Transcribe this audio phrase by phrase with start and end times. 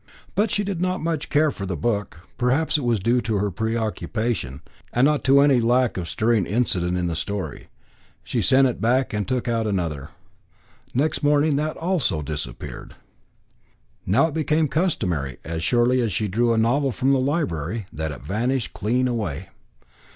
[0.47, 4.61] She did not much care for the book; perhaps that was due to her preoccupation,
[4.91, 7.67] and not to any lack of stirring incident in the story.
[8.23, 10.09] She sent it back and took out another.
[10.95, 12.95] Next morning that also had disappeared.
[12.97, 12.97] It
[14.09, 18.21] now became customary, as surely as she drew a novel from the library, that it
[18.23, 19.49] vanished clean away.